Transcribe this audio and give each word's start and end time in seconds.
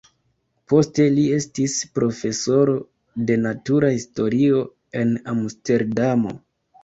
Poste 0.71 1.03
li 1.17 1.25
estis 1.33 1.73
profesoro 1.97 2.73
de 3.29 3.37
natura 3.43 3.91
historio 3.97 4.63
en 5.03 5.13
Amsterdamo. 5.35 6.35